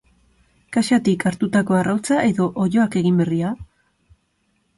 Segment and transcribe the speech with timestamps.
[0.77, 3.53] Kaxatik hartutako arrautza edo oiloak egin berria?